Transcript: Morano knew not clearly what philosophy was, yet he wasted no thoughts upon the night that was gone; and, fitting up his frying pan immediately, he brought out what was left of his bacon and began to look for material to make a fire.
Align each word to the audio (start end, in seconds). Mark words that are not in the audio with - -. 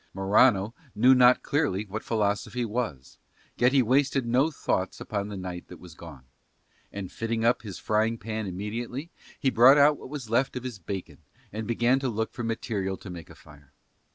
Morano 0.15 0.73
knew 0.95 1.13
not 1.13 1.43
clearly 1.43 1.85
what 1.85 2.01
philosophy 2.01 2.65
was, 2.65 3.19
yet 3.55 3.71
he 3.71 3.83
wasted 3.83 4.25
no 4.25 4.49
thoughts 4.49 4.99
upon 4.99 5.27
the 5.27 5.37
night 5.37 5.67
that 5.67 5.77
was 5.79 5.93
gone; 5.93 6.23
and, 6.91 7.11
fitting 7.11 7.45
up 7.45 7.61
his 7.61 7.77
frying 7.77 8.17
pan 8.17 8.47
immediately, 8.47 9.11
he 9.39 9.51
brought 9.51 9.77
out 9.77 9.99
what 9.99 10.09
was 10.09 10.27
left 10.27 10.55
of 10.55 10.63
his 10.63 10.79
bacon 10.79 11.19
and 11.53 11.67
began 11.67 11.99
to 11.99 12.09
look 12.09 12.33
for 12.33 12.41
material 12.43 12.97
to 12.97 13.11
make 13.11 13.29
a 13.29 13.35
fire. 13.35 13.73